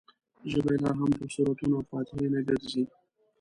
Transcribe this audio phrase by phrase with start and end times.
[0.51, 2.83] ژبه یې لا هم پر سورتونو او فاتحې نه ګرځي.